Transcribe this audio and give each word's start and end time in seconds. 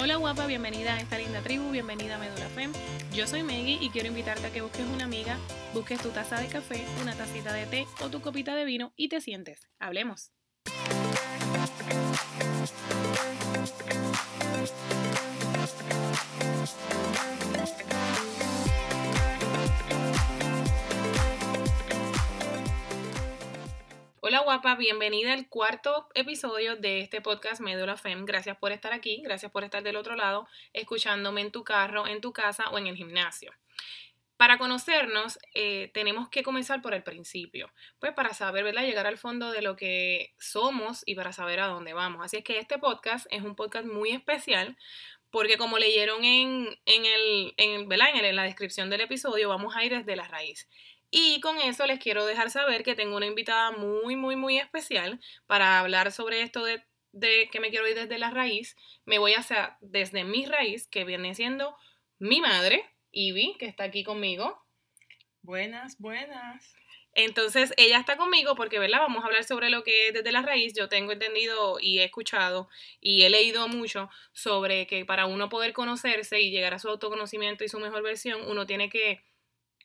Hola 0.00 0.14
guapa, 0.14 0.46
bienvenida 0.46 0.94
a 0.94 1.00
esta 1.00 1.18
linda 1.18 1.40
tribu, 1.40 1.72
bienvenida 1.72 2.14
a 2.14 2.18
Medula 2.18 2.48
Fem. 2.50 2.72
Yo 3.12 3.26
soy 3.26 3.42
Meggy 3.42 3.78
y 3.80 3.90
quiero 3.90 4.06
invitarte 4.06 4.46
a 4.46 4.50
que 4.50 4.62
busques 4.62 4.86
una 4.94 5.06
amiga, 5.06 5.36
busques 5.74 6.00
tu 6.00 6.10
taza 6.10 6.40
de 6.40 6.46
café, 6.46 6.84
una 7.02 7.16
tacita 7.16 7.52
de 7.52 7.66
té 7.66 7.86
o 8.00 8.08
tu 8.08 8.20
copita 8.20 8.54
de 8.54 8.64
vino 8.64 8.92
y 8.94 9.08
te 9.08 9.20
sientes. 9.20 9.66
Hablemos. 9.80 10.30
Hola 24.28 24.40
guapa, 24.40 24.74
bienvenida 24.74 25.32
al 25.32 25.48
cuarto 25.48 26.06
episodio 26.14 26.76
de 26.76 27.00
este 27.00 27.22
podcast 27.22 27.62
Medula 27.62 27.96
Fem. 27.96 28.26
Gracias 28.26 28.58
por 28.58 28.72
estar 28.72 28.92
aquí, 28.92 29.22
gracias 29.24 29.50
por 29.50 29.64
estar 29.64 29.82
del 29.82 29.96
otro 29.96 30.16
lado, 30.16 30.46
escuchándome 30.74 31.40
en 31.40 31.50
tu 31.50 31.64
carro, 31.64 32.06
en 32.06 32.20
tu 32.20 32.34
casa 32.34 32.68
o 32.68 32.76
en 32.76 32.88
el 32.88 32.94
gimnasio. 32.94 33.50
Para 34.36 34.58
conocernos, 34.58 35.38
eh, 35.54 35.90
tenemos 35.94 36.28
que 36.28 36.42
comenzar 36.42 36.82
por 36.82 36.92
el 36.92 37.02
principio, 37.02 37.72
pues 38.00 38.12
para 38.12 38.34
saber, 38.34 38.64
¿verdad? 38.64 38.82
Llegar 38.82 39.06
al 39.06 39.16
fondo 39.16 39.50
de 39.50 39.62
lo 39.62 39.76
que 39.76 40.34
somos 40.38 41.04
y 41.06 41.14
para 41.14 41.32
saber 41.32 41.60
a 41.60 41.68
dónde 41.68 41.94
vamos. 41.94 42.22
Así 42.22 42.36
es 42.36 42.44
que 42.44 42.58
este 42.58 42.76
podcast 42.76 43.24
es 43.30 43.40
un 43.40 43.56
podcast 43.56 43.86
muy 43.86 44.10
especial 44.10 44.76
porque 45.30 45.56
como 45.56 45.78
leyeron 45.78 46.22
en, 46.26 46.68
en, 46.84 47.06
el, 47.06 47.54
en, 47.56 47.88
¿verdad? 47.88 48.08
en 48.12 48.36
la 48.36 48.42
descripción 48.42 48.90
del 48.90 49.00
episodio, 49.00 49.48
vamos 49.48 49.74
a 49.74 49.84
ir 49.84 49.96
desde 49.96 50.16
la 50.16 50.28
raíz. 50.28 50.68
Y 51.10 51.40
con 51.40 51.58
eso 51.58 51.86
les 51.86 51.98
quiero 51.98 52.26
dejar 52.26 52.50
saber 52.50 52.82
que 52.82 52.94
tengo 52.94 53.16
una 53.16 53.26
invitada 53.26 53.70
muy, 53.72 54.16
muy, 54.16 54.36
muy 54.36 54.58
especial 54.58 55.20
para 55.46 55.80
hablar 55.80 56.12
sobre 56.12 56.42
esto 56.42 56.64
de, 56.64 56.82
que 57.50 57.60
me 57.60 57.70
quiero 57.70 57.88
ir 57.88 57.94
desde 57.94 58.18
la 58.18 58.30
raíz. 58.30 58.76
Me 59.06 59.18
voy 59.18 59.34
hacia 59.34 59.78
desde 59.80 60.24
mi 60.24 60.44
raíz, 60.44 60.86
que 60.86 61.04
viene 61.04 61.34
siendo 61.34 61.76
mi 62.18 62.40
madre, 62.40 62.84
Ivy, 63.12 63.56
que 63.58 63.66
está 63.66 63.84
aquí 63.84 64.04
conmigo. 64.04 64.62
Buenas, 65.42 65.98
buenas. 65.98 66.74
Entonces, 67.14 67.72
ella 67.78 67.98
está 67.98 68.16
conmigo 68.18 68.54
porque, 68.54 68.78
¿verdad? 68.78 69.00
Vamos 69.00 69.24
a 69.24 69.26
hablar 69.26 69.44
sobre 69.44 69.70
lo 69.70 69.82
que 69.82 70.08
es 70.08 70.14
desde 70.14 70.30
la 70.30 70.42
raíz. 70.42 70.74
Yo 70.74 70.88
tengo 70.88 71.12
entendido 71.12 71.80
y 71.80 72.00
he 72.00 72.04
escuchado 72.04 72.68
y 73.00 73.22
he 73.22 73.30
leído 73.30 73.66
mucho 73.66 74.10
sobre 74.32 74.86
que 74.86 75.06
para 75.06 75.26
uno 75.26 75.48
poder 75.48 75.72
conocerse 75.72 76.40
y 76.40 76.50
llegar 76.50 76.74
a 76.74 76.78
su 76.78 76.88
autoconocimiento 76.88 77.64
y 77.64 77.68
su 77.68 77.80
mejor 77.80 78.02
versión, 78.02 78.42
uno 78.48 78.66
tiene 78.66 78.90
que 78.90 79.22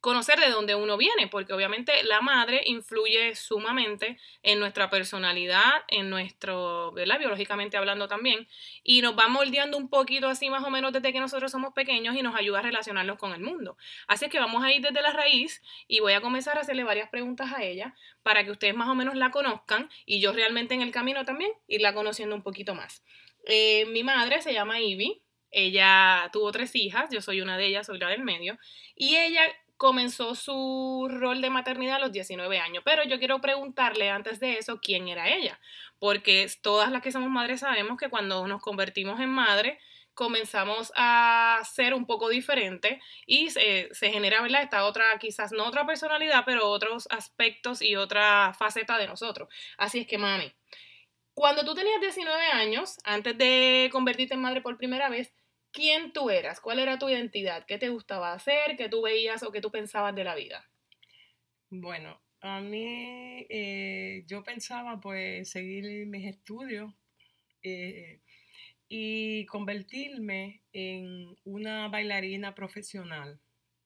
conocer 0.03 0.37
de 0.37 0.49
dónde 0.49 0.75
uno 0.75 0.97
viene, 0.97 1.29
porque 1.29 1.53
obviamente 1.53 2.03
la 2.03 2.19
madre 2.19 2.61
influye 2.65 3.35
sumamente 3.35 4.19
en 4.41 4.59
nuestra 4.59 4.89
personalidad, 4.89 5.71
en 5.87 6.09
nuestro, 6.09 6.91
¿verdad? 6.91 7.19
Biológicamente 7.19 7.77
hablando 7.77 8.09
también, 8.09 8.45
y 8.83 9.01
nos 9.01 9.17
va 9.17 9.29
moldeando 9.29 9.77
un 9.77 9.87
poquito 9.87 10.27
así 10.27 10.49
más 10.49 10.61
o 10.65 10.69
menos 10.69 10.91
desde 10.91 11.13
que 11.13 11.21
nosotros 11.21 11.53
somos 11.53 11.73
pequeños 11.73 12.17
y 12.17 12.21
nos 12.21 12.35
ayuda 12.35 12.59
a 12.59 12.63
relacionarnos 12.63 13.17
con 13.17 13.31
el 13.31 13.39
mundo. 13.39 13.77
Así 14.05 14.25
es 14.25 14.31
que 14.31 14.41
vamos 14.41 14.61
a 14.61 14.73
ir 14.73 14.81
desde 14.81 15.01
la 15.01 15.11
raíz 15.11 15.61
y 15.87 16.01
voy 16.01 16.11
a 16.11 16.19
comenzar 16.19 16.57
a 16.57 16.61
hacerle 16.61 16.83
varias 16.83 17.07
preguntas 17.07 17.53
a 17.53 17.63
ella 17.63 17.95
para 18.23 18.43
que 18.43 18.51
ustedes 18.51 18.75
más 18.75 18.89
o 18.89 18.95
menos 18.95 19.15
la 19.15 19.31
conozcan 19.31 19.89
y 20.05 20.19
yo 20.19 20.33
realmente 20.33 20.73
en 20.73 20.81
el 20.81 20.91
camino 20.91 21.23
también 21.23 21.53
irla 21.69 21.93
conociendo 21.93 22.35
un 22.35 22.43
poquito 22.43 22.75
más. 22.75 23.05
Eh, 23.45 23.85
mi 23.85 24.03
madre 24.03 24.41
se 24.41 24.53
llama 24.53 24.81
Ivy, 24.81 25.21
ella 25.49 26.29
tuvo 26.33 26.51
tres 26.51 26.75
hijas, 26.75 27.09
yo 27.09 27.21
soy 27.21 27.39
una 27.39 27.57
de 27.57 27.67
ellas, 27.67 27.85
soy 27.85 27.99
la 27.99 28.09
del 28.09 28.23
medio, 28.23 28.57
y 28.95 29.15
ella 29.15 29.43
comenzó 29.83 30.33
su 30.33 31.09
rol 31.09 31.41
de 31.41 31.49
maternidad 31.49 31.97
a 31.97 31.99
los 31.99 32.13
19 32.13 32.57
años. 32.57 32.83
Pero 32.85 33.03
yo 33.03 33.19
quiero 33.19 33.41
preguntarle 33.41 34.09
antes 34.09 34.39
de 34.39 34.57
eso 34.57 34.79
quién 34.79 35.09
era 35.09 35.27
ella, 35.27 35.59
porque 35.99 36.49
todas 36.61 36.89
las 36.89 37.01
que 37.01 37.11
somos 37.11 37.29
madres 37.29 37.59
sabemos 37.59 37.97
que 37.97 38.09
cuando 38.09 38.47
nos 38.47 38.61
convertimos 38.61 39.19
en 39.19 39.29
madre, 39.29 39.79
comenzamos 40.13 40.93
a 40.95 41.61
ser 41.69 41.93
un 41.93 42.05
poco 42.05 42.29
diferente 42.29 43.01
y 43.25 43.49
se, 43.49 43.89
genera, 43.99 44.41
¿verdad? 44.41 44.63
Esta 44.63 44.85
otra, 44.85 45.19
quizás 45.19 45.51
no 45.51 45.65
otra 45.65 45.85
personalidad, 45.85 46.43
pero 46.45 46.69
otros 46.69 47.05
aspectos 47.11 47.81
y 47.81 47.97
otra 47.97 48.53
faceta 48.57 48.97
de 48.97 49.07
nosotros. 49.07 49.49
Así 49.77 49.99
es 49.99 50.07
que, 50.07 50.17
mami, 50.17 50.49
cuando 51.33 51.65
tú 51.65 51.75
tenías 51.75 51.99
19 51.99 52.41
años, 52.53 52.99
antes 53.03 53.37
de 53.37 53.89
convertirte 53.91 54.35
en 54.35 54.41
madre 54.43 54.61
por 54.61 54.77
primera 54.77 55.09
vez, 55.09 55.33
quién 55.73 56.13
tú 56.13 56.29
eras, 56.29 56.61
cuál 56.61 56.79
era 56.79 56.97
tu 56.97 57.09
identidad, 57.09 57.65
qué 57.65 57.77
te 57.77 57.89
gustaba 57.89 58.31
hacer, 58.31 58.77
qué 58.77 58.87
tú 58.87 59.01
veías 59.01 59.43
o 59.43 59.51
qué 59.51 59.59
tú 59.59 59.71
pensabas 59.71 60.15
de 60.15 60.23
la 60.23 60.35
vida. 60.35 60.69
Bueno, 61.69 62.21
a 62.39 62.61
mí 62.61 63.45
eh, 63.49 64.23
yo 64.27 64.43
pensaba 64.43 65.01
pues 65.01 65.49
seguir 65.49 66.05
mis 66.05 66.27
estudios 66.27 66.93
eh, 67.63 68.21
y 68.87 69.45
convertirme 69.47 70.61
en 70.71 71.35
una 71.43 71.87
bailarina 71.87 72.53
profesional. 72.53 73.39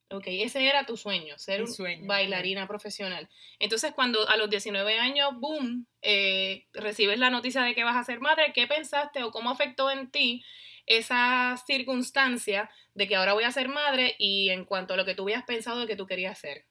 Ok, 0.09 0.23
ese 0.27 0.65
era 0.65 0.85
tu 0.85 0.95
sueño, 0.95 1.37
ser 1.37 1.63
una 1.63 1.97
bailarina 2.03 2.65
profesional. 2.65 3.29
Entonces, 3.59 3.91
cuando 3.93 4.27
a 4.29 4.37
los 4.37 4.49
19 4.49 4.97
años, 4.99 5.31
boom, 5.37 5.85
eh, 6.01 6.65
recibes 6.73 7.19
la 7.19 7.29
noticia 7.29 7.61
de 7.61 7.75
que 7.75 7.83
vas 7.83 7.97
a 7.97 8.05
ser 8.05 8.21
madre, 8.21 8.53
¿qué 8.53 8.67
pensaste 8.67 9.23
o 9.23 9.31
cómo 9.31 9.49
afectó 9.49 9.91
en 9.91 10.09
ti 10.09 10.45
esa 10.87 11.55
circunstancia 11.67 12.69
de 12.95 13.07
que 13.07 13.15
ahora 13.15 13.33
voy 13.33 13.43
a 13.43 13.51
ser 13.51 13.67
madre 13.67 14.15
y 14.17 14.49
en 14.49 14.65
cuanto 14.65 14.93
a 14.93 14.97
lo 14.97 15.05
que 15.05 15.13
tú 15.13 15.23
habías 15.23 15.43
pensado 15.43 15.81
de 15.81 15.87
que 15.87 15.95
tú 15.95 16.07
querías 16.07 16.31
hacer? 16.31 16.65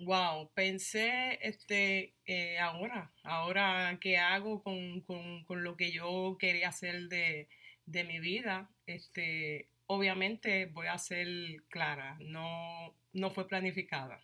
Wow, 0.00 0.50
pensé 0.54 1.38
este 1.42 2.14
eh, 2.24 2.58
ahora, 2.58 3.12
ahora 3.22 3.98
qué 4.00 4.16
hago 4.16 4.62
con, 4.62 5.04
lo 5.48 5.76
que 5.76 5.92
yo 5.92 6.36
quería 6.40 6.70
hacer 6.70 7.08
de, 7.08 7.48
mi 7.86 8.18
vida. 8.18 8.68
Este, 8.86 9.68
obviamente 9.86 10.66
voy 10.66 10.86
a 10.86 10.98
ser 10.98 11.28
clara, 11.68 12.16
no, 12.20 12.94
no 13.12 13.30
fue 13.30 13.46
planificada. 13.46 14.20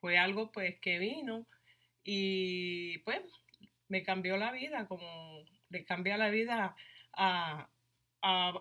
Fue 0.00 0.18
algo 0.18 0.50
pues 0.52 0.78
que 0.80 0.98
vino 0.98 1.46
y 2.02 2.98
pues 2.98 3.22
me 3.88 4.02
cambió 4.02 4.36
la 4.36 4.52
vida, 4.52 4.86
como 4.86 5.44
le 5.70 5.84
cambia 5.84 6.18
la 6.18 6.28
vida 6.28 6.76
a, 7.16 7.68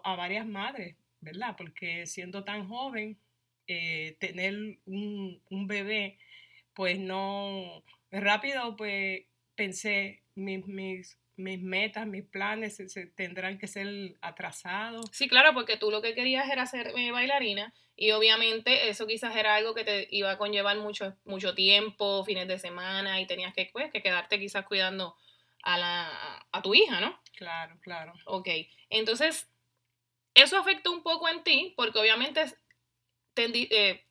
varias 0.04 0.46
madres, 0.46 0.96
¿verdad? 1.22 1.56
Porque 1.58 2.06
siendo 2.06 2.44
tan 2.44 2.68
joven, 2.68 3.18
eh, 3.68 4.18
tener 4.20 4.56
un, 4.86 5.42
bebé, 5.68 6.18
pues 6.74 7.00
no, 7.00 7.84
rápido 8.12 8.76
pues 8.76 9.24
pensé 9.56 10.24
mis, 10.36 10.66
mis, 10.68 11.18
mis 11.36 11.62
metas, 11.62 12.08
mis 12.08 12.26
planes 12.26 12.76
se, 12.76 13.06
tendrán 13.08 13.58
que 13.58 13.68
ser 13.68 14.16
atrasados. 14.22 15.10
Sí, 15.12 15.28
claro, 15.28 15.54
porque 15.54 15.78
tú 15.78 15.92
lo 15.92 16.02
que 16.02 16.14
querías 16.14 16.50
era 16.50 16.66
ser 16.66 16.94
eh, 16.96 17.12
bailarina 17.12 17.74
y 17.96 18.12
obviamente 18.12 18.90
eso 18.90 19.06
quizás 19.08 19.36
era 19.36 19.56
algo 19.56 19.74
que 19.74 19.84
te 19.84 20.08
iba 20.12 20.32
a 20.32 20.38
conllevar 20.38 20.78
mucho, 20.78 21.16
mucho 21.26 21.54
tiempo, 21.54 22.24
fines 22.26 22.48
de 22.48 22.60
semana 22.60 23.22
y 23.22 23.28
tenías 23.28 23.54
que, 23.54 23.70
pues, 23.72 23.92
que 23.92 24.02
quedarte 24.02 24.40
quizás 24.40 24.66
cuidando 24.66 25.16
a, 25.64 25.78
la, 25.78 26.46
a 26.52 26.62
tu 26.62 26.74
hija, 26.74 27.00
¿no? 27.00 27.18
Claro, 27.36 27.78
claro. 27.82 28.14
Ok, 28.26 28.48
entonces, 28.90 29.50
eso 30.34 30.58
afectó 30.58 30.92
un 30.92 31.04
poco 31.04 31.28
en 31.28 31.44
ti, 31.44 31.74
porque 31.76 32.00
obviamente 32.00 32.46
eh, 33.36 34.06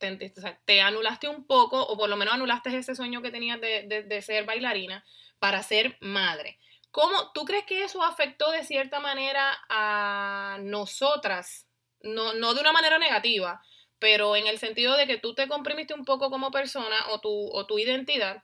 te, 0.64 0.80
anulaste 0.80 1.28
un 1.28 1.46
poco, 1.46 1.80
o 1.80 1.96
por 1.96 2.08
lo 2.08 2.16
menos 2.16 2.34
anulaste 2.34 2.76
ese 2.76 2.94
sueño 2.94 3.22
que 3.22 3.30
tenías 3.30 3.60
de, 3.60 4.22
ser 4.22 4.44
bailarina 4.44 5.04
para 5.38 5.62
ser 5.62 5.96
madre. 6.00 6.58
¿Cómo 6.90 7.32
tú 7.32 7.44
crees 7.44 7.64
que 7.64 7.84
eso 7.84 8.02
afectó 8.02 8.50
de 8.50 8.64
cierta 8.64 9.00
manera 9.00 9.58
a 9.68 10.58
nosotras? 10.60 11.66
No, 12.00 12.34
no 12.34 12.54
de 12.54 12.60
una 12.60 12.72
manera 12.72 12.98
negativa, 12.98 13.62
pero 13.98 14.34
en 14.36 14.46
el 14.46 14.58
sentido 14.58 14.96
de 14.96 15.06
que 15.06 15.18
tú 15.18 15.34
te 15.34 15.48
comprimiste 15.48 15.94
un 15.94 16.04
poco 16.04 16.28
como 16.28 16.50
persona 16.50 16.96
o 17.10 17.20
tu, 17.20 17.30
o 17.30 17.66
tu 17.66 17.78
identidad 17.78 18.42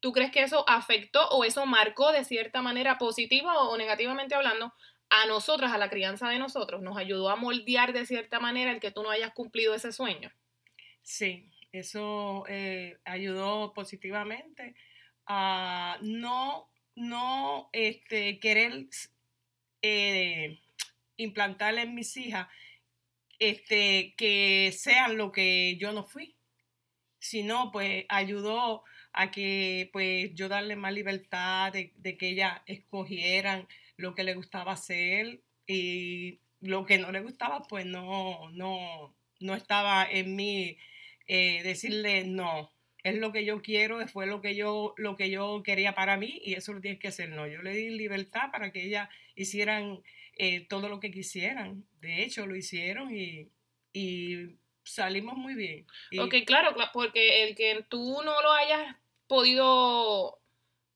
¿Tú 0.00 0.12
crees 0.12 0.30
que 0.30 0.42
eso 0.42 0.64
afectó 0.68 1.28
o 1.30 1.44
eso 1.44 1.66
marcó 1.66 2.12
de 2.12 2.24
cierta 2.24 2.62
manera 2.62 2.98
positiva 2.98 3.58
o 3.62 3.76
negativamente 3.76 4.34
hablando 4.34 4.72
a 5.10 5.26
nosotras, 5.26 5.72
a 5.72 5.78
la 5.78 5.90
crianza 5.90 6.28
de 6.28 6.38
nosotros? 6.38 6.82
¿Nos 6.82 6.96
ayudó 6.96 7.30
a 7.30 7.36
moldear 7.36 7.92
de 7.92 8.06
cierta 8.06 8.40
manera 8.40 8.70
el 8.70 8.80
que 8.80 8.90
tú 8.90 9.02
no 9.02 9.10
hayas 9.10 9.32
cumplido 9.32 9.74
ese 9.74 9.92
sueño? 9.92 10.30
Sí, 11.02 11.50
eso 11.72 12.44
eh, 12.48 12.98
ayudó 13.04 13.72
positivamente 13.72 14.74
a 15.26 15.98
no, 16.00 16.70
no 16.94 17.68
este, 17.72 18.38
querer 18.38 18.86
eh, 19.82 20.58
implantarle 21.16 21.82
en 21.82 21.94
mis 21.94 22.16
hijas 22.16 22.48
este, 23.38 24.14
que 24.16 24.74
sean 24.76 25.16
lo 25.16 25.30
que 25.30 25.76
yo 25.78 25.92
no 25.92 26.04
fui, 26.04 26.34
sino 27.18 27.70
pues 27.72 28.04
ayudó 28.08 28.84
a 29.12 29.30
que 29.30 29.90
pues 29.92 30.34
yo 30.34 30.48
darle 30.48 30.76
más 30.76 30.92
libertad, 30.92 31.72
de, 31.72 32.16
que 32.16 32.28
ellas 32.28 32.60
escogieran 32.66 33.66
lo 33.96 34.14
que 34.14 34.24
le 34.24 34.34
gustaba 34.34 34.72
hacer 34.72 35.42
y 35.66 36.40
lo 36.60 36.84
que 36.86 36.98
no 36.98 37.12
le 37.12 37.20
gustaba 37.20 37.62
pues 37.62 37.86
no, 37.86 38.50
no, 38.50 39.14
no 39.40 39.54
estaba 39.54 40.06
en 40.10 40.36
mí 40.36 40.78
eh, 41.26 41.62
decirle 41.62 42.24
no. 42.24 42.72
es 43.02 43.16
lo 43.16 43.32
que 43.32 43.44
yo 43.44 43.62
quiero, 43.62 44.06
fue 44.08 44.26
lo 44.26 44.40
que 44.40 44.54
yo, 44.54 44.94
lo 44.96 45.16
que 45.16 45.30
yo 45.30 45.62
quería 45.62 45.94
para 45.94 46.16
mí 46.16 46.40
y 46.44 46.54
eso 46.54 46.72
lo 46.72 46.80
tienes 46.80 47.00
que 47.00 47.08
hacer. 47.08 47.30
No, 47.30 47.46
yo 47.46 47.62
le 47.62 47.72
di 47.72 47.90
libertad 47.90 48.50
para 48.52 48.72
que 48.72 48.84
ellas 48.84 49.08
hicieran 49.34 50.02
eh, 50.36 50.66
todo 50.68 50.88
lo 50.88 51.00
que 51.00 51.10
quisieran. 51.10 51.86
De 52.00 52.22
hecho, 52.22 52.46
lo 52.46 52.56
hicieron 52.56 53.14
y 53.14 53.50
salimos 54.90 55.36
muy 55.36 55.54
bien. 55.54 55.86
ok, 56.18 56.34
claro, 56.46 56.74
porque 56.92 57.44
el 57.44 57.54
que 57.54 57.84
tú 57.88 58.22
no 58.22 58.42
lo 58.42 58.52
hayas 58.52 58.96
podido, 59.26 60.38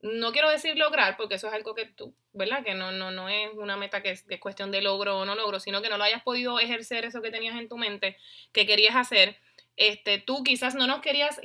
no 0.01 0.33
quiero 0.33 0.51
decir 0.51 0.77
lograr, 0.77 1.17
porque 1.17 1.37
eso 1.37 1.49
es 1.49 1.55
algo 1.55 1.75
que 1.75 1.87
tú, 1.87 2.15
¿verdad? 2.33 2.65
Que 2.65 2.75
no, 2.75 2.93
no, 2.93 3.11
no 3.11 3.29
es 3.29 3.51
una 3.55 3.77
meta 3.77 4.03
que 4.03 4.11
es, 4.11 4.23
que 4.23 4.35
es 4.35 4.41
cuestión 4.41 4.71
de 4.71 4.83
logro 4.83 5.19
o 5.19 5.25
no 5.25 5.35
logro, 5.35 5.61
sino 5.61 5.83
que 5.83 5.89
no 5.89 5.99
lo 5.99 6.05
hayas 6.05 6.23
podido 6.23 6.59
ejercer 6.59 7.05
eso 7.05 7.23
que 7.23 7.31
tenías 7.31 7.57
en 7.57 7.69
tu 7.69 7.77
mente, 7.77 8.17
que 8.53 8.67
querías 8.67 8.97
hacer. 8.97 9.37
Este, 9.77 10.19
tú 10.19 10.43
quizás 10.45 10.75
no 10.75 10.87
nos 10.87 11.01
querías 11.01 11.41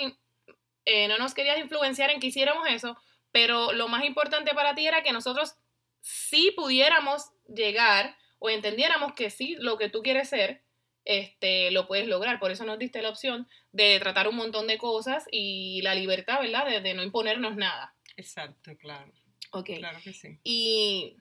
eh, 0.90 1.10
no 1.10 1.18
nos 1.18 1.34
querías 1.34 1.60
influenciar 1.60 2.12
en 2.12 2.22
que 2.22 2.28
hiciéramos 2.28 2.66
eso, 2.70 2.98
pero 3.34 3.74
lo 3.74 3.90
más 3.90 4.06
importante 4.06 4.54
para 4.54 4.74
ti 4.74 4.88
era 4.88 5.04
que 5.04 5.12
nosotros 5.12 5.56
sí 6.02 6.54
pudiéramos 6.56 7.30
llegar 7.54 8.16
o 8.40 8.50
entendiéramos 8.50 9.12
que 9.12 9.30
sí, 9.30 9.58
lo 9.60 9.78
que 9.78 9.90
tú 9.90 10.02
quieres 10.02 10.30
ser, 10.30 10.62
este, 11.08 11.72
lo 11.72 11.88
puedes 11.88 12.06
lograr. 12.06 12.38
Por 12.38 12.52
eso 12.52 12.66
nos 12.66 12.78
diste 12.78 13.02
la 13.02 13.10
opción 13.10 13.48
de 13.72 13.98
tratar 14.00 14.28
un 14.28 14.36
montón 14.36 14.68
de 14.68 14.78
cosas 14.78 15.26
y 15.32 15.82
la 15.82 15.96
libertad, 15.96 16.42
¿verdad? 16.42 16.82
De, 16.82 16.94
no 16.94 17.02
imponernos 17.02 17.56
nada. 17.56 17.96
Exacto, 18.18 18.76
claro. 18.78 19.12
Ok. 19.52 19.70
Claro 19.78 20.00
que 20.04 20.12
sí. 20.12 20.38
Y 20.44 21.16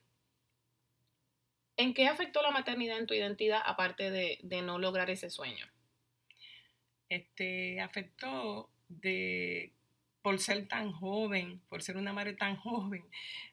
¿en 1.77 1.94
qué 1.94 2.09
afectó 2.09 2.43
la 2.43 2.50
maternidad 2.50 2.99
en 2.99 3.06
tu 3.06 3.15
identidad 3.15 3.62
aparte 3.65 4.11
de, 4.11 4.41
de 4.43 4.61
no 4.61 4.81
lograr 4.81 5.09
ese 5.09 5.31
sueño? 5.31 5.67
Este, 7.09 7.81
afectó 7.81 8.69
de 8.88 9.73
por 10.21 10.41
ser 10.41 10.67
tan 10.67 10.91
joven, 10.91 11.61
por 11.69 11.81
ser 11.81 11.97
una 11.97 12.12
madre 12.12 12.33
tan 12.33 12.56
joven. 12.56 13.05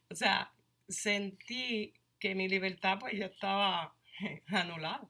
O 0.10 0.16
sea, 0.16 0.52
sentí 0.88 1.94
que 2.18 2.34
mi 2.34 2.48
libertad 2.50 2.98
pues 3.00 3.20
ya 3.20 3.28
estaba 3.28 3.94
anulada. 4.48 5.08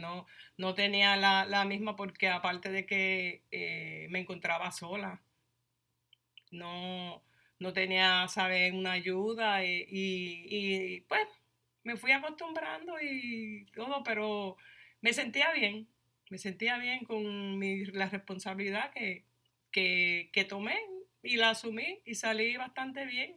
No, 0.00 0.26
no 0.56 0.74
tenía 0.74 1.16
la, 1.16 1.64
misma 1.64 1.94
porque 1.96 2.28
aparte 2.28 2.70
de 2.70 2.86
que 2.86 3.42
eh, 3.50 4.08
me 4.10 4.20
encontraba 4.20 4.70
sola, 4.72 5.22
no, 6.50 7.22
no 7.58 7.72
tenía, 7.72 8.26
¿sabes?, 8.28 8.72
una 8.72 8.92
ayuda 8.92 9.64
y, 9.64 9.86
y, 9.88 11.00
pues 11.02 11.26
me 11.84 11.96
fui 11.96 12.12
acostumbrando 12.12 12.94
y 13.00 13.66
todo, 13.74 14.02
pero 14.02 14.56
me 15.00 15.12
sentía 15.12 15.52
bien 15.52 15.88
me 16.30 16.38
sentía 16.38 16.78
bien 16.78 17.04
con 17.04 17.58
mi, 17.58 17.84
la 17.86 18.08
responsabilidad 18.08 18.92
que, 18.92 19.24
que, 19.70 20.44
tomé 20.48 20.78
y 21.22 21.36
la 21.36 21.50
asumí 21.50 22.00
y 22.04 22.14
salí 22.14 22.56
bastante 22.56 23.06
bien. 23.06 23.36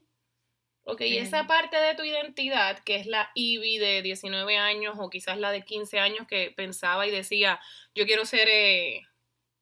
Ok, 0.83 1.01
y 1.01 1.17
esa 1.17 1.45
parte 1.45 1.77
de 1.77 1.93
tu 1.95 2.03
identidad, 2.03 2.79
que 2.79 2.95
es 2.95 3.05
la 3.05 3.29
Ivy 3.35 3.77
de 3.77 4.01
19 4.01 4.57
años 4.57 4.95
o 4.97 5.09
quizás 5.09 5.37
la 5.37 5.51
de 5.51 5.63
15 5.63 5.99
años 5.99 6.27
que 6.27 6.51
pensaba 6.55 7.05
y 7.05 7.11
decía, 7.11 7.59
yo 7.93 8.05
quiero 8.05 8.25
ser 8.25 8.47
eh, 8.49 9.03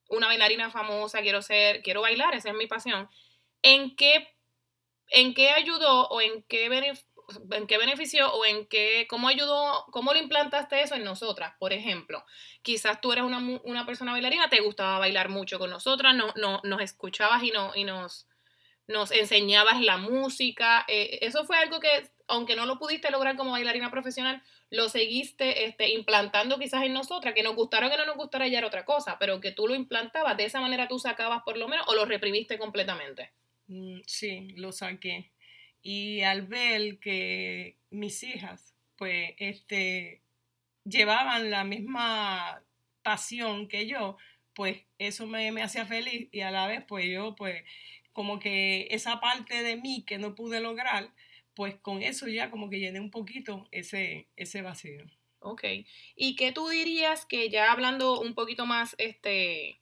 una 0.08 0.28
bailarina 0.28 0.70
famosa, 0.70 1.22
quiero 1.22 1.42
ser, 1.42 1.82
quiero 1.82 2.02
bailar, 2.02 2.36
esa 2.36 2.50
es 2.50 2.56
mi 2.56 2.68
pasión. 2.68 3.10
¿En 3.62 3.96
qué, 3.98 4.30
en 5.10 5.34
qué 5.34 5.50
ayudó 5.50 6.08
o 6.08 6.22
en 6.22 6.42
qué 6.44 6.70
en 7.52 7.68
qué 7.68 7.78
benefició 7.78 8.34
o 8.34 8.46
en 8.46 8.66
qué, 8.66 9.06
cómo 9.10 9.28
ayudó, 9.28 9.86
cómo 9.92 10.14
lo 10.14 10.20
implantaste 10.20 10.82
eso 10.82 10.96
en 10.96 11.04
nosotras, 11.04 11.54
por 11.60 11.74
ejemplo. 11.74 12.24
Quizás 12.62 13.02
tú 13.02 13.12
eres 13.12 13.24
una, 13.24 13.40
una 13.64 13.86
persona 13.86 14.12
bailarina, 14.12 14.50
te 14.50 14.62
gustaba 14.62 15.00
bailar 15.00 15.30
mucho 15.30 15.60
con 15.60 15.70
nosotras, 15.70 16.16
no, 16.16 16.34
no, 16.36 16.60
nos 16.64 16.82
escuchabas 16.82 17.44
y, 17.44 17.52
no, 17.52 17.76
y 17.76 17.84
nos, 17.84 18.28
nos 18.90 19.12
enseñabas 19.12 19.80
la 19.82 19.98
música. 19.98 20.84
Eh, 20.88 21.20
eso 21.22 21.46
fue 21.46 21.58
algo 21.58 21.80
que, 21.80 22.10
aunque 22.28 22.56
no 22.56 22.66
lo 22.66 22.80
pudiste 22.80 23.12
lograr 23.12 23.38
como 23.38 23.52
bailarina 23.52 23.92
profesional, 23.92 24.42
lo 24.72 24.90
seguiste 24.90 25.66
este, 25.66 25.90
implantando 25.90 26.58
quizás 26.58 26.84
en 26.84 26.94
nosotras, 26.94 27.36
que 27.36 27.44
nos 27.44 27.56
gustara 27.56 27.88
o 27.88 27.92
que 27.92 27.98
no 27.98 28.06
nos 28.08 28.18
gustara 28.18 28.48
ya 28.48 28.58
era 28.58 28.68
otra 28.68 28.86
cosa, 28.86 29.18
pero 29.20 29.40
que 29.40 29.52
tú 29.52 29.68
lo 29.68 29.76
implantabas, 29.76 30.36
de 30.38 30.46
esa 30.46 30.60
manera 30.60 30.88
tú 30.88 30.98
sacabas 30.98 31.44
por 31.44 31.56
lo 31.58 31.68
menos 31.68 31.88
o 31.88 31.94
lo 31.94 32.06
reprimiste 32.06 32.58
completamente. 32.58 33.32
Mm, 33.68 34.00
sí, 34.08 34.50
lo 34.56 34.72
saqué. 34.72 35.32
Y 35.84 36.22
al 36.22 36.48
ver 36.48 37.00
que 37.00 37.78
mis 37.92 38.24
hijas, 38.24 38.74
pues, 38.98 39.34
este, 39.38 40.24
llevaban 40.84 41.52
la 41.52 41.64
misma 41.64 42.64
pasión 43.04 43.68
que 43.68 43.88
yo, 43.88 44.18
pues 44.56 44.82
eso 44.98 45.28
me, 45.28 45.52
me 45.52 45.62
hacía 45.62 45.86
feliz 45.86 46.28
y 46.32 46.42
a 46.42 46.50
la 46.50 46.68
vez, 46.68 46.84
pues 46.88 47.06
yo, 47.06 47.36
pues, 47.36 47.64
como 48.20 48.38
que 48.38 48.90
esa 48.92 49.22
parte 49.22 49.64
de 49.64 49.78
mí 49.78 50.04
que 50.06 50.18
no 50.18 50.36
pude 50.36 50.60
lograr, 50.60 51.10
pues 51.54 51.76
con 51.76 52.04
eso 52.04 52.28
ya 52.28 52.52
como 52.52 52.70
que 52.70 52.82
llené 52.82 53.00
un 53.00 53.12
poquito 53.12 53.70
ese, 53.72 54.28
ese 54.36 54.62
vacío. 54.62 55.06
Ok. 55.40 55.64
¿Y 56.18 56.36
qué 56.36 56.52
tú 56.52 56.68
dirías 56.68 57.26
que 57.26 57.50
ya 57.50 57.72
hablando 57.72 58.20
un 58.20 58.36
poquito 58.36 58.66
más, 58.66 58.94
este, 58.98 59.80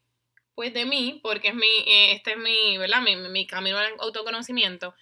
pues 0.53 0.71
de 0.71 0.85
mí, 0.85 1.19
porque 1.23 1.47
es 1.47 1.55
mi, 1.55 1.65
eh, 1.65 2.11
este 2.11 2.33
es 2.33 2.37
mi, 2.37 2.77
¿verdad? 2.77 3.01
Mi, 3.01 3.15
mi 3.15 3.47
camino 3.47 3.79
al 3.79 3.95
autoconocimiento. 4.01 4.93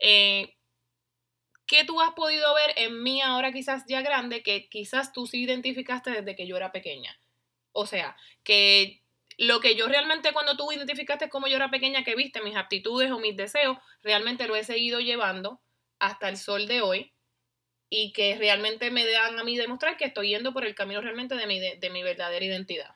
Eh, 0.00 0.56
¿Qué 1.68 1.84
tú 1.84 2.00
has 2.00 2.10
podido 2.14 2.52
ver 2.56 2.74
en 2.76 3.04
mí 3.04 3.20
ahora 3.20 3.52
quizás 3.52 3.84
ya 3.86 4.02
grande 4.02 4.42
que 4.42 4.68
quizás 4.68 5.12
tú 5.12 5.28
sí 5.28 5.44
identificaste 5.44 6.10
desde 6.10 6.34
que 6.34 6.48
yo 6.48 6.56
era 6.56 6.72
pequeña? 6.72 7.16
O 7.70 7.86
sea, 7.86 8.16
que 8.42 9.00
lo 9.40 9.60
que 9.60 9.74
yo 9.74 9.88
realmente 9.88 10.34
cuando 10.34 10.54
tú 10.54 10.70
identificaste 10.70 11.30
como 11.30 11.46
yo 11.46 11.56
era 11.56 11.70
pequeña, 11.70 12.04
que 12.04 12.14
viste 12.14 12.42
mis 12.42 12.56
aptitudes 12.56 13.10
o 13.10 13.18
mis 13.18 13.34
deseos, 13.34 13.78
realmente 14.02 14.46
lo 14.46 14.54
he 14.54 14.64
seguido 14.64 15.00
llevando 15.00 15.62
hasta 15.98 16.28
el 16.28 16.36
sol 16.36 16.68
de 16.68 16.82
hoy 16.82 17.14
y 17.88 18.12
que 18.12 18.36
realmente 18.36 18.90
me 18.90 19.10
dan 19.10 19.38
a 19.38 19.42
mí 19.42 19.56
demostrar 19.56 19.96
que 19.96 20.04
estoy 20.04 20.28
yendo 20.28 20.52
por 20.52 20.66
el 20.66 20.74
camino 20.74 21.00
realmente 21.00 21.36
de 21.36 21.46
mi, 21.46 21.58
de, 21.58 21.90
mi 21.90 22.02
verdadera 22.02 22.44
identidad. 22.44 22.94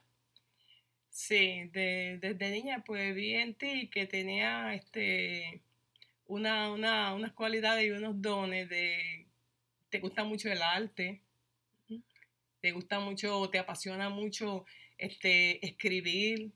Sí, 1.08 1.70
desde 1.72 2.50
niña 2.50 2.84
pues 2.84 3.14
vi 3.14 3.36
en 3.36 3.54
ti 3.54 3.88
que 3.88 4.06
tenía 4.06 4.74
este 4.74 5.62
una, 6.26 6.70
una, 6.70 7.14
unas 7.14 7.32
cualidades 7.32 7.86
y 7.86 7.90
unos 7.90 8.20
dones 8.20 8.68
de, 8.68 9.28
te 9.88 9.98
gusta 9.98 10.24
mucho 10.24 10.50
el 10.50 10.60
arte, 10.60 11.22
te 12.60 12.72
gusta 12.72 13.00
mucho, 13.00 13.48
te 13.48 13.58
apasiona 13.58 14.10
mucho 14.10 14.66
este, 14.98 15.64
escribir, 15.64 16.52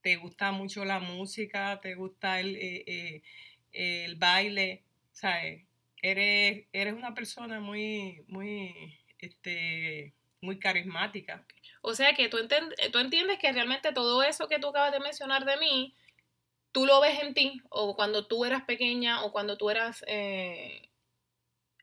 te 0.00 0.16
gusta 0.16 0.52
mucho 0.52 0.84
la 0.84 1.00
música, 1.00 1.80
te 1.80 1.94
gusta 1.94 2.40
el, 2.40 2.56
eh, 2.56 2.84
eh, 2.86 3.22
el 3.72 4.16
baile, 4.16 4.84
¿sabes? 5.12 5.64
Eres, 6.00 6.66
eres 6.72 6.94
una 6.94 7.14
persona 7.14 7.60
muy, 7.60 8.22
muy, 8.28 8.98
este, 9.18 10.12
muy 10.40 10.58
carismática. 10.58 11.44
O 11.82 11.94
sea 11.94 12.14
que 12.14 12.28
tú, 12.28 12.38
tú 12.92 12.98
entiendes 12.98 13.38
que 13.38 13.52
realmente 13.52 13.92
todo 13.92 14.22
eso 14.22 14.48
que 14.48 14.58
tú 14.58 14.68
acabas 14.68 14.92
de 14.92 15.00
mencionar 15.00 15.44
de 15.44 15.56
mí, 15.56 15.94
tú 16.72 16.86
lo 16.86 17.00
ves 17.00 17.22
en 17.22 17.34
ti, 17.34 17.62
o 17.70 17.96
cuando 17.96 18.26
tú 18.26 18.44
eras 18.44 18.62
pequeña, 18.64 19.24
o 19.24 19.32
cuando 19.32 19.56
tú 19.56 19.70
eras 19.70 20.04
eh, 20.06 20.88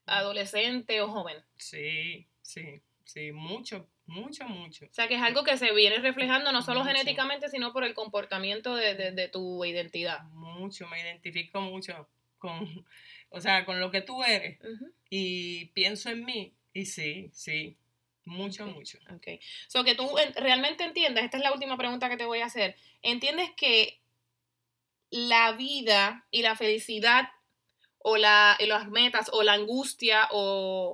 adolescente 0.05 1.01
o 1.01 1.10
joven. 1.10 1.43
Sí, 1.57 2.27
sí, 2.41 2.81
sí, 3.03 3.31
mucho, 3.31 3.88
mucho, 4.05 4.45
mucho. 4.45 4.86
O 4.86 4.93
sea, 4.93 5.07
que 5.07 5.15
es 5.15 5.22
algo 5.22 5.43
que 5.43 5.57
se 5.57 5.74
viene 5.74 5.98
reflejando 6.00 6.51
no 6.51 6.62
solo 6.62 6.83
genéticamente, 6.83 7.50
sino 7.50 7.72
por 7.72 7.83
el 7.83 7.93
comportamiento 7.93 8.75
de, 8.75 9.29
tu 9.31 9.63
identidad. 9.65 10.24
Mucho, 10.31 10.88
me 10.88 11.01
identifico 11.01 11.62
mucho 11.62 12.10
con, 12.38 12.86
o 13.29 13.41
sea, 13.41 13.65
con 13.65 13.79
lo 13.79 13.91
que 13.91 14.01
tú 14.01 14.24
eres. 14.24 14.60
Y 15.10 15.65
pienso 15.67 16.10
en 16.10 16.25
mí, 16.25 16.53
y 16.74 16.86
sí, 16.86 17.29
sí, 17.33 17.77
mucho, 18.25 18.65
mucho. 18.67 18.98
Ok. 19.13 19.39
So 19.67 19.83
que 19.83 19.95
tú 19.95 20.10
realmente 20.36 20.83
entiendes, 20.83 21.24
esta 21.24 21.38
es 21.38 21.43
la 21.43 21.53
última 21.53 21.77
pregunta 21.77 22.10
que 22.10 22.17
te 22.17 22.25
voy 22.25 22.39
a 22.39 22.45
hacer, 22.45 22.75
entiendes 23.01 23.51
que 23.55 24.00
la 25.10 25.51
vida 25.53 26.25
y 26.31 26.41
la 26.41 26.55
felicidad 26.55 27.29
o 28.00 28.17
la, 28.17 28.57
las 28.60 28.89
metas 28.89 29.29
o 29.31 29.43
la 29.43 29.53
angustia 29.53 30.27
o, 30.31 30.93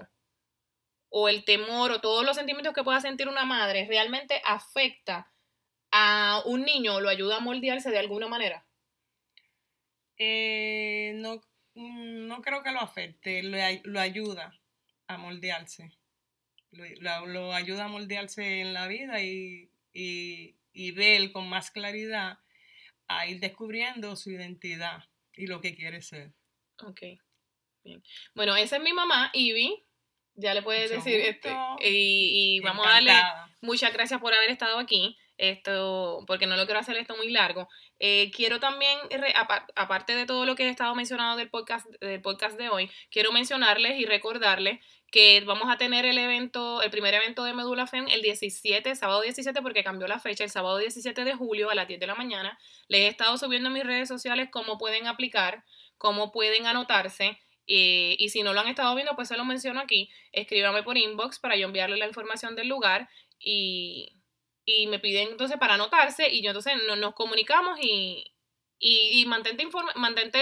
o 1.10 1.28
el 1.28 1.44
temor 1.44 1.92
o 1.92 2.02
todos 2.02 2.26
los 2.26 2.36
sentimientos 2.36 2.74
que 2.74 2.84
pueda 2.84 3.02
sentir 3.02 3.28
una 3.28 3.46
madre 3.46 3.88
realmente 3.88 4.42
afecta 4.46 5.32
a 5.92 6.42
un 6.46 6.64
niño 6.64 6.96
o 6.96 7.02
lo 7.02 7.10
ayuda 7.10 7.38
a 7.38 7.42
moldearse 7.42 7.90
de 7.90 8.00
alguna 8.00 8.28
manera? 8.28 8.66
Eh, 10.18 11.14
no, 11.16 11.42
mm, 11.76 12.28
no 12.28 12.42
creo 12.42 12.62
que 12.62 12.72
lo 12.72 12.82
afecte, 12.82 13.42
lo, 13.44 14.00
ayuda 14.00 14.60
a 15.08 15.18
moldearse. 15.18 15.92
Lo, 16.72 17.54
ayuda 17.54 17.86
a 17.86 17.88
moldearse 17.88 18.62
en 18.62 18.74
la 18.74 18.88
vida 18.88 19.22
y, 19.24 19.72
y, 19.92 20.56
y 20.72 20.92
ver 20.92 21.32
con 21.32 21.50
más 21.50 21.72
claridad 21.72 22.40
a 23.08 23.26
ir 23.26 23.40
descubriendo 23.40 24.16
su 24.16 24.30
identidad 24.30 25.04
y 25.34 25.48
lo 25.48 25.62
que 25.62 25.76
quiere 25.76 26.02
ser. 26.02 26.32
Ok, 26.84 27.02
bien. 27.84 28.04
Bueno, 28.36 28.56
esa 28.56 28.78
es 28.78 28.84
mi 28.84 28.94
mamá, 28.94 29.32
Ivy. 29.34 29.84
Ya 30.40 30.54
le 30.54 30.62
puedes 30.62 30.90
decir, 30.90 31.20
este, 31.20 31.54
y, 31.82 32.60
vamos 32.62 32.88
a 32.88 32.92
darle 32.92 33.14
muchas 33.62 33.92
gracias 33.92 34.22
por 34.22 34.34
haber 34.34 34.50
estado 34.50 34.80
aquí. 34.80 35.18
esto, 35.38 36.24
porque 36.28 36.48
no 36.48 36.58
lo 36.58 36.66
quiero 36.66 36.80
hacer 36.80 36.98
esto 36.98 37.16
muy 37.16 37.30
largo. 37.30 37.70
Eh, 38.00 38.30
quiero 38.36 38.60
también, 38.60 38.98
aparte 39.76 40.14
de 40.14 40.26
todo 40.26 40.46
lo 40.46 40.56
que 40.56 40.66
he 40.66 40.70
estado 40.70 40.96
mencionando 40.96 41.38
del 41.38 41.50
podcast, 41.50 41.88
del 42.02 42.22
podcast 42.22 42.58
de 42.58 42.70
hoy, 42.70 42.92
quiero 43.10 43.32
mencionarles 43.32 44.00
y 44.00 44.06
recordarles 44.06 44.80
que 45.12 45.42
vamos 45.42 45.70
a 45.70 45.78
tener 45.78 46.06
el 46.06 46.18
evento, 46.18 46.82
el 46.82 46.92
primer 46.92 47.14
evento 47.14 47.44
de 47.44 47.54
Medula 47.54 47.88
Fem 47.88 48.08
el 48.10 48.22
17, 48.22 48.96
sábado 48.96 49.22
17, 49.22 49.62
porque 49.62 49.84
cambió 49.84 50.08
la 50.08 50.20
fecha, 50.20 50.44
el 50.44 50.50
sábado 50.50 50.78
17 50.78 51.24
de 51.24 51.34
julio 51.36 51.70
a 51.70 51.76
las 51.76 51.88
10 51.88 52.00
de 52.00 52.08
la 52.08 52.16
mañana. 52.16 52.60
Les 52.88 53.02
he 53.02 53.08
estado 53.08 53.38
subiendo 53.38 53.68
en 53.68 53.74
mis 53.74 53.84
redes 53.84 54.08
sociales 54.08 54.50
cómo 54.52 54.78
pueden 54.78 55.08
aplicar, 55.08 55.64
cómo 55.98 56.32
pueden 56.32 56.68
anotarse. 56.68 57.40
Eh, 57.72 58.16
y 58.18 58.30
si 58.30 58.42
no 58.42 58.54
lo 58.54 58.60
han 58.60 58.68
estado 58.68 58.96
viendo, 58.96 59.16
pues 59.16 59.28
se 59.28 59.38
lo 59.38 59.46
menciono 59.46 59.80
aquí. 59.80 60.10
Escríbame 60.32 60.82
por 60.82 60.98
inbox 60.98 61.40
para 61.40 61.56
yo 61.56 61.68
enviarle 61.68 61.98
la 61.98 62.08
información 62.08 62.56
del 62.56 62.68
lugar 62.68 63.08
y, 63.40 64.20
y 64.66 64.88
me 64.88 65.00
piden 65.00 65.30
entonces 65.30 65.58
para 65.58 65.76
anotarse 65.76 66.30
y 66.30 66.42
yo 66.42 66.50
entonces 66.50 66.74
nos 66.98 67.14
comunicamos 67.14 67.80
y, 67.80 68.34
y, 68.80 69.26
mantente, 69.26 69.68
mantente 69.96 70.40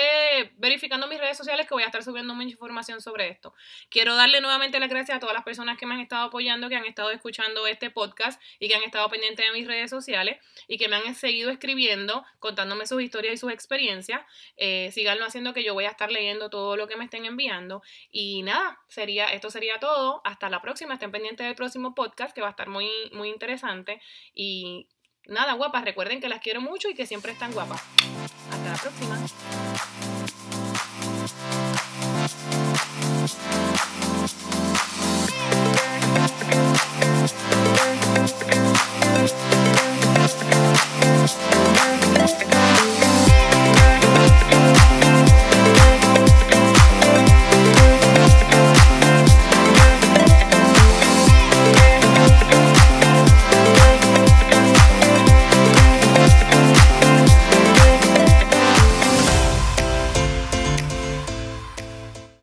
verificando 0.57 1.07
mis 1.07 1.19
redes 1.19 1.37
sociales 1.37 1.67
que 1.67 1.73
voy 1.73 1.83
a 1.83 1.87
estar 1.87 2.03
subiendo 2.03 2.35
mucha 2.35 2.49
información 2.49 3.01
sobre 3.01 3.29
esto. 3.29 3.53
Quiero 3.89 4.15
darle 4.15 4.41
nuevamente 4.41 4.79
las 4.79 4.89
gracias 4.89 5.17
a 5.17 5.19
todas 5.19 5.33
las 5.33 5.43
personas 5.43 5.77
que 5.77 5.87
me 5.87 5.95
han 5.95 6.01
estado 6.01 6.27
apoyando, 6.27 6.69
que 6.69 6.75
han 6.75 6.85
estado 6.85 7.09
escuchando 7.11 7.65
este 7.65 7.89
podcast 7.89 8.41
y 8.59 8.67
que 8.67 8.75
han 8.75 8.83
estado 8.83 9.09
pendientes 9.09 9.45
de 9.45 9.51
mis 9.51 9.67
redes 9.67 9.89
sociales 9.89 10.37
y 10.67 10.77
que 10.77 10.87
me 10.87 10.97
han 10.97 11.15
seguido 11.15 11.49
escribiendo, 11.49 12.23
contándome 12.39 12.85
sus 12.85 13.01
historias 13.01 13.33
y 13.33 13.37
sus 13.37 13.51
experiencias. 13.51 14.21
Eh, 14.55 14.91
síganlo 14.93 15.25
haciendo 15.25 15.53
que 15.53 15.63
yo 15.63 15.73
voy 15.73 15.85
a 15.85 15.89
estar 15.89 16.11
leyendo 16.11 16.49
todo 16.49 16.77
lo 16.77 16.87
que 16.87 16.95
me 16.95 17.05
estén 17.05 17.25
enviando. 17.25 17.81
Y 18.11 18.43
nada, 18.43 18.79
sería, 18.87 19.27
esto 19.27 19.49
sería 19.49 19.79
todo. 19.79 20.21
Hasta 20.23 20.49
la 20.49 20.61
próxima. 20.61 20.93
Estén 20.93 21.11
pendientes 21.11 21.45
del 21.45 21.55
próximo 21.55 21.95
podcast 21.95 22.35
que 22.35 22.41
va 22.41 22.47
a 22.47 22.51
estar 22.51 22.69
muy, 22.69 22.89
muy 23.13 23.29
interesante. 23.29 24.01
Y 24.33 24.87
Nada, 25.27 25.53
guapas, 25.53 25.83
recuerden 25.83 26.21
que 26.21 26.29
las 26.29 26.39
quiero 26.39 26.61
mucho 26.61 26.89
y 26.89 26.93
que 26.93 27.05
siempre 27.05 27.33
están 27.33 27.51
guapas. 27.51 27.81
Hasta 28.49 28.71
la 28.71 28.77
próxima. 28.77 29.17